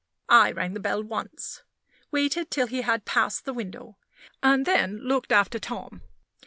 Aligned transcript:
I 0.29 0.51
rang 0.51 0.73
the 0.73 0.79
bell 0.79 1.03
once 1.03 1.61
waited 2.09 2.49
till 2.49 2.65
he 2.65 2.81
had 2.81 3.05
passed 3.05 3.45
the 3.45 3.53
window 3.53 3.97
and 4.41 4.65
then 4.65 4.97
looked 4.97 5.31
after 5.31 5.59
Tom. 5.59 6.01